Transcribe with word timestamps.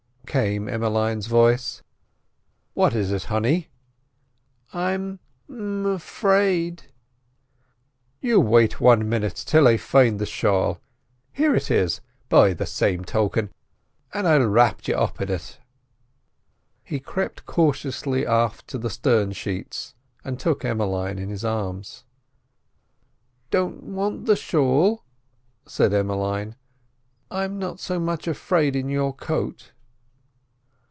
came 0.27 0.69
Emmeline's 0.69 1.25
voice. 1.27 1.81
"What 2.73 2.95
is 2.95 3.11
it, 3.11 3.25
honey?" 3.25 3.67
"I'm—m—'fraid." 4.71 6.83
"You 8.21 8.39
wait 8.39 8.79
wan 8.79 9.09
minit 9.09 9.35
till 9.45 9.67
I 9.67 9.75
find 9.75 10.19
the 10.19 10.25
shawl—here 10.25 11.53
it 11.53 11.69
is, 11.69 11.99
by 12.29 12.53
the 12.53 12.65
same 12.65 13.03
token!—an' 13.03 14.25
I'll 14.25 14.45
wrap 14.45 14.87
you 14.87 14.95
up 14.95 15.19
in 15.19 15.27
it." 15.29 15.59
He 16.81 17.01
crept 17.01 17.45
cautiously 17.45 18.25
aft 18.25 18.67
to 18.69 18.77
the 18.77 18.89
stern 18.89 19.33
sheets 19.33 19.95
and 20.23 20.39
took 20.39 20.63
Emmeline 20.63 21.19
in 21.19 21.27
his 21.27 21.43
arms. 21.43 22.05
"Don't 23.49 23.83
want 23.83 24.27
the 24.27 24.37
shawl," 24.37 25.03
said 25.65 25.93
Emmeline; 25.93 26.55
"I'm 27.29 27.59
not 27.59 27.81
so 27.81 27.99
much 27.99 28.29
afraid 28.29 28.77
in 28.77 28.87
your 28.87 29.11
coat." 29.13 29.73